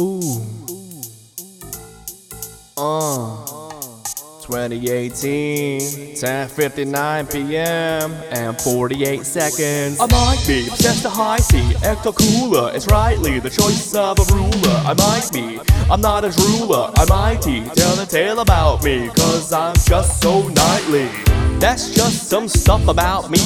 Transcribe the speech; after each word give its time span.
Ooh. 0.00 0.40
Uh. 2.76 3.48
2018, 4.48 5.80
10:59 6.14 7.30
p.m. 7.30 8.12
and 8.30 8.58
48 8.58 9.26
seconds. 9.26 10.00
I 10.00 10.06
might 10.06 10.42
be 10.46 10.66
obsessed 10.68 11.02
to 11.02 11.10
Hi-C, 11.10 11.58
ecto 11.82 12.14
cooler. 12.16 12.72
It's 12.74 12.86
rightly 12.86 13.40
the 13.40 13.50
choice 13.50 13.94
of 13.94 14.18
a 14.18 14.24
ruler. 14.34 14.76
I 14.86 14.94
might 14.94 15.28
be, 15.34 15.60
I'm 15.90 16.00
not 16.00 16.24
a 16.24 16.30
ruler. 16.30 16.90
I'm 16.96 17.08
mighty. 17.08 17.60
Tell 17.74 17.96
the 17.96 18.06
tale 18.08 18.38
about 18.38 18.82
me, 18.82 19.08
cause 19.08 19.52
I'm 19.52 19.74
just 19.84 20.22
so 20.22 20.48
knightly. 20.48 21.27
That's 21.60 21.90
just 21.90 22.28
some 22.28 22.46
stuff 22.46 22.86
about 22.86 23.30
me. 23.30 23.40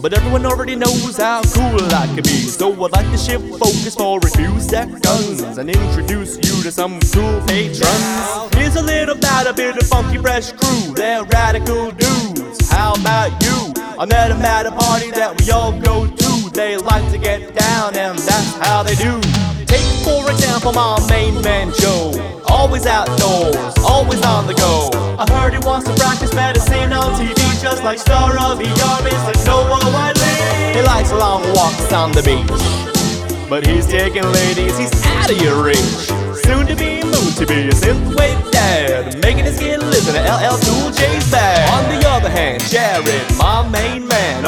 But 0.00 0.14
everyone 0.14 0.46
already 0.46 0.74
knows 0.74 1.18
how 1.18 1.42
cool 1.42 1.84
I 1.92 2.06
can 2.06 2.22
be. 2.22 2.48
So 2.48 2.72
I'd 2.72 2.92
like 2.92 3.10
to 3.10 3.18
shift 3.18 3.46
focus 3.58 3.94
for 3.94 4.18
a 4.18 4.30
few 4.30 4.58
seconds 4.58 5.58
and 5.58 5.68
introduce 5.68 6.36
you 6.36 6.62
to 6.62 6.72
some 6.72 6.98
cool 7.12 7.40
patrons. 7.46 8.54
Here's 8.54 8.76
a 8.76 8.82
little 8.82 9.16
about 9.16 9.46
a 9.46 9.52
bit 9.52 9.76
of 9.76 9.86
funky 9.86 10.16
fresh 10.16 10.52
crew. 10.52 10.94
They're 10.94 11.24
radical 11.24 11.90
dudes. 11.90 12.70
How 12.70 12.94
about 12.94 13.30
you? 13.42 13.74
I 13.98 14.06
met 14.06 14.28
them 14.28 14.40
at 14.40 14.64
a 14.64 14.72
party 14.72 15.10
that 15.10 15.38
we 15.38 15.50
all 15.50 15.78
go 15.78 16.06
to. 16.06 16.50
They 16.50 16.78
like 16.78 17.10
to 17.12 17.18
get 17.18 17.54
down, 17.54 17.96
and 17.96 18.18
that's 18.18 18.54
how 18.66 18.82
they 18.82 18.94
do. 18.94 19.20
Take 19.66 19.84
for 20.04 20.30
example 20.30 20.72
my 20.72 21.04
main 21.10 21.40
man 21.42 21.70
Joe. 21.78 22.37
Always 22.58 22.86
outdoors, 22.86 23.54
always 23.84 24.20
on 24.26 24.48
the 24.48 24.54
go. 24.54 24.90
I 25.16 25.24
heard 25.30 25.52
he 25.52 25.60
wants 25.60 25.88
to 25.88 25.94
practice 25.94 26.34
medicine 26.34 26.92
on 26.92 27.14
TV, 27.14 27.38
just 27.62 27.84
like 27.84 28.00
star 28.00 28.32
of 28.34 28.58
ER, 28.58 28.98
Mr. 29.06 29.46
Noah 29.46 29.78
Wyle. 29.94 30.74
He 30.74 30.82
likes 30.82 31.12
long 31.12 31.42
walks 31.54 31.92
on 31.92 32.10
the 32.10 32.20
beach, 32.20 33.48
but 33.48 33.64
he's 33.64 33.86
taking 33.86 34.24
ladies, 34.24 34.76
he's 34.76 34.90
out 35.06 35.30
of 35.30 35.40
your 35.40 35.62
reach. 35.62 36.10
Soon 36.42 36.66
to 36.66 36.74
be 36.74 37.00
moved 37.04 37.38
to 37.38 37.46
be 37.46 37.68
a 37.68 37.70
synthwave 37.70 38.50
dad, 38.50 39.22
making 39.22 39.44
his 39.44 39.56
skin 39.56 39.78
listen 39.78 40.14
to 40.14 40.20
LL 40.20 40.58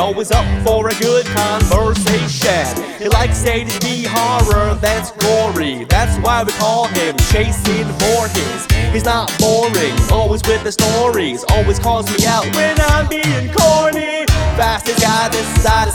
always 0.00 0.30
up 0.30 0.46
for 0.66 0.88
a 0.88 0.94
good 0.94 1.26
conversation. 1.26 2.66
He 2.98 3.08
likes 3.08 3.44
A 3.44 3.64
to 3.64 3.78
D 3.80 4.04
horror 4.08 4.74
that's 4.76 5.12
gory. 5.12 5.84
That's 5.84 6.16
why 6.24 6.42
we 6.42 6.52
call 6.52 6.86
him 6.86 7.16
Chasing 7.30 7.84
Voorhees. 8.00 8.64
He's 8.92 9.04
not 9.04 9.30
boring, 9.38 9.94
always 10.10 10.42
with 10.48 10.64
the 10.64 10.72
stories. 10.72 11.44
Always 11.50 11.78
calls 11.78 12.06
me 12.16 12.26
out 12.26 12.46
when 12.56 12.80
I'm 12.80 13.08
being 13.08 13.52
corny. 13.52 14.24
Fastest 14.56 15.00
guy 15.00 15.28
this 15.28 15.62
side 15.62 15.88
of 15.88 15.94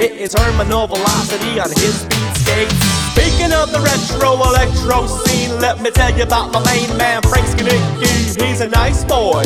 synthwave, 0.00 0.10
hit 0.10 0.18
his 0.18 0.32
terminal 0.34 0.86
velocity 0.86 1.60
on 1.60 1.70
his 1.70 2.00
speed 2.00 2.36
skates. 2.36 2.74
Speaking 3.12 3.52
of 3.52 3.72
the 3.72 3.80
retro 3.80 4.34
electro 4.34 5.06
scene, 5.06 5.58
let 5.60 5.80
me 5.80 5.90
tell 5.90 6.14
you 6.16 6.24
about 6.24 6.52
my 6.52 6.62
main 6.64 6.96
man 6.96 7.22
Frank 7.22 7.46
Skanicki. 7.46 8.40
He's 8.40 8.60
a 8.60 8.68
nice 8.68 9.04
boy. 9.04 9.44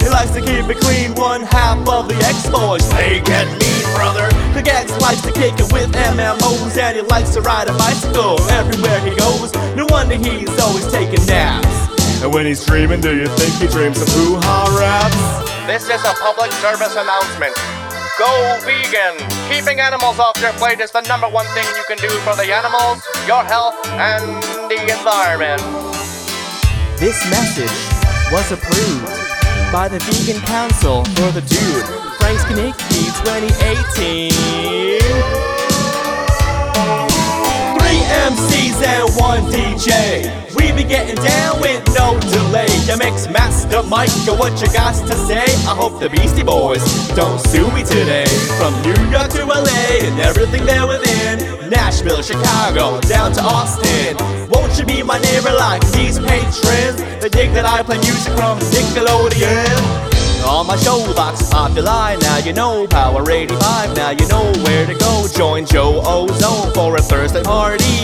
He 0.00 0.08
likes 0.08 0.30
to 0.32 0.40
keep 0.40 0.68
it 0.70 0.78
clean, 0.80 1.14
one 1.14 1.42
half 1.42 1.78
of 1.88 2.08
the 2.08 2.14
X-Boys. 2.14 2.88
They 2.90 3.20
get 3.20 3.46
mean, 3.58 3.84
brother. 3.94 4.28
The 4.54 4.62
Gags 4.62 4.96
likes 5.00 5.20
to 5.22 5.32
kick 5.32 5.54
it 5.58 5.72
with 5.72 5.92
MMOs, 5.92 6.78
and 6.78 6.96
he 6.96 7.02
likes 7.02 7.34
to 7.34 7.40
ride 7.40 7.68
a 7.68 7.72
bicycle 7.76 8.40
everywhere 8.52 9.00
he 9.00 9.14
goes. 9.16 9.52
No 9.76 9.86
wonder 9.90 10.14
he's 10.14 10.48
always 10.60 10.90
taking 10.90 11.24
naps. 11.26 12.22
And 12.22 12.32
when 12.32 12.46
he's 12.46 12.64
dreaming, 12.64 13.00
do 13.00 13.14
you 13.14 13.26
think 13.26 13.54
he 13.60 13.66
dreams 13.68 14.00
of 14.00 14.08
Who 14.08 14.36
Ha 14.40 14.58
raps? 14.78 15.66
This 15.66 15.84
is 15.84 16.02
a 16.04 16.14
public 16.14 16.52
service 16.52 16.96
announcement. 16.96 17.77
Go 18.18 18.58
vegan! 18.66 19.14
Keeping 19.48 19.78
animals 19.78 20.18
off 20.18 20.40
your 20.40 20.52
plate 20.54 20.80
is 20.80 20.90
the 20.90 21.02
number 21.02 21.28
one 21.28 21.46
thing 21.54 21.64
you 21.76 21.84
can 21.86 21.98
do 21.98 22.08
for 22.26 22.34
the 22.34 22.52
animals, 22.52 22.98
your 23.28 23.44
health, 23.44 23.76
and 23.92 24.42
the 24.68 24.82
environment. 24.90 25.62
This 26.98 27.22
message 27.30 27.70
was 28.32 28.50
approved 28.50 29.06
by 29.70 29.86
the 29.86 30.00
Vegan 30.00 30.42
Council 30.42 31.04
for 31.14 31.30
the 31.30 31.42
Dude, 31.42 31.86
Frank 32.18 32.40
Skanicki 32.40 33.06
2018. 33.22 34.32
Three 37.78 38.02
MCs 38.26 38.82
and 38.82 39.14
one 39.14 39.44
DJ. 39.52 40.47
Be 40.78 40.84
getting 40.84 41.16
down 41.16 41.60
with 41.60 41.82
no 41.98 42.14
delay. 42.30 42.70
Your 42.86 42.98
mix 42.98 43.28
master 43.28 43.82
Micah, 43.82 44.38
what 44.38 44.62
you 44.62 44.68
got 44.72 44.94
to 44.94 45.14
say? 45.26 45.42
I 45.66 45.74
hope 45.74 45.98
the 45.98 46.08
Beastie 46.08 46.44
Boys 46.44 46.84
don't 47.18 47.40
sue 47.50 47.66
me 47.72 47.82
today. 47.82 48.26
From 48.54 48.70
New 48.86 48.94
York 49.10 49.28
to 49.30 49.44
LA 49.44 50.06
and 50.06 50.20
everything 50.20 50.64
there 50.64 50.86
within. 50.86 51.68
Nashville, 51.68 52.22
Chicago, 52.22 53.00
down 53.00 53.32
to 53.32 53.42
Austin. 53.42 54.14
Won't 54.50 54.78
you 54.78 54.86
be 54.86 55.02
my 55.02 55.18
neighbor 55.18 55.50
like 55.50 55.82
these 55.90 56.20
patrons? 56.20 57.02
They 57.18 57.28
dig 57.28 57.50
that 57.54 57.64
I 57.66 57.82
play 57.82 57.98
music 57.98 58.32
from 58.34 58.60
Nickelodeon. 58.70 60.06
On 60.46 60.64
my 60.64 60.76
show 60.76 61.02
Vox 61.12 61.50
Populi, 61.50 62.14
now 62.20 62.38
you 62.38 62.52
know 62.52 62.86
Power 62.86 63.28
85, 63.28 63.96
now 63.96 64.10
you 64.10 64.28
know 64.28 64.46
where 64.62 64.86
to 64.86 64.94
go. 64.94 65.26
Join 65.34 65.66
Joe 65.66 66.00
Ozone 66.06 66.72
for 66.72 66.94
a 66.94 67.02
Thursday 67.02 67.42
party. 67.42 67.97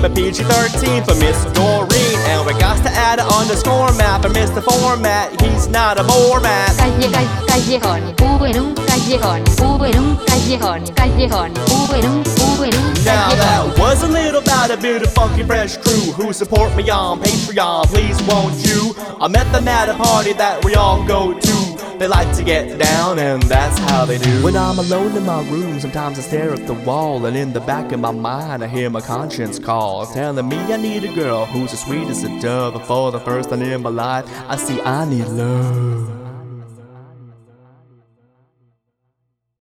Keep 0.00 0.12
a 0.12 0.14
PG 0.14 0.44
13 0.44 1.04
for 1.04 1.14
Miss 1.16 1.44
Doreen. 1.52 2.16
And 2.32 2.46
we 2.46 2.54
got 2.54 2.82
to 2.84 2.90
add 2.90 3.18
an 3.18 3.26
underscore 3.26 3.92
map 3.98 4.22
for 4.22 4.30
Mr. 4.30 4.64
Format. 4.64 5.38
He's 5.42 5.68
not 5.68 6.00
a 6.00 6.04
more 6.04 6.40
mat. 6.40 6.74
calle, 6.78 7.12
calle, 7.12 7.28
callejón, 7.46 8.16
Uberún, 8.16 8.74
callejón, 8.86 9.44
Uberún, 9.60 10.16
callejón, 10.24 10.86
callejón, 10.94 11.52
Uberún, 11.52 12.24
Uberún, 12.24 13.04
Now 13.04 13.28
that 13.34 13.78
was 13.78 14.02
a 14.02 14.08
little 14.08 14.40
about 14.40 14.70
a 14.70 14.78
bit 14.78 15.02
of 15.02 15.12
funky 15.12 15.42
fresh 15.42 15.76
crew 15.76 16.12
who 16.12 16.32
support 16.32 16.74
me 16.74 16.88
on 16.88 17.20
Patreon. 17.20 17.84
Please 17.88 18.22
won't 18.22 18.56
you? 18.64 18.94
I 19.20 19.28
met 19.28 19.52
them 19.52 19.68
at 19.68 19.90
a 19.90 19.94
party 20.02 20.32
that 20.32 20.64
we 20.64 20.76
all 20.76 21.04
go 21.04 21.38
to. 21.38 21.69
They 22.00 22.08
like 22.08 22.34
to 22.38 22.42
get 22.42 22.78
down, 22.78 23.18
and 23.18 23.42
that's 23.42 23.78
how 23.78 24.06
they 24.06 24.16
do. 24.16 24.42
When 24.42 24.56
I'm 24.56 24.78
alone 24.78 25.14
in 25.14 25.26
my 25.26 25.46
room, 25.50 25.78
sometimes 25.78 26.18
I 26.18 26.22
stare 26.22 26.54
at 26.54 26.66
the 26.66 26.72
wall, 26.72 27.26
and 27.26 27.36
in 27.36 27.52
the 27.52 27.60
back 27.60 27.92
of 27.92 28.00
my 28.00 28.10
mind, 28.10 28.64
I 28.64 28.68
hear 28.68 28.88
my 28.88 29.02
conscience 29.02 29.58
call, 29.58 30.06
telling 30.06 30.48
me 30.48 30.56
I 30.56 30.78
need 30.78 31.04
a 31.04 31.12
girl 31.12 31.44
who's 31.44 31.74
as 31.74 31.82
sweet 31.82 32.08
as 32.08 32.24
a 32.24 32.40
dove. 32.40 32.86
For 32.86 33.12
the 33.12 33.20
first 33.20 33.50
time 33.50 33.60
in 33.60 33.82
my 33.82 33.90
life, 33.90 34.24
I 34.48 34.56
see 34.56 34.80
I 34.80 35.04
need 35.04 35.26
love. 35.26 36.19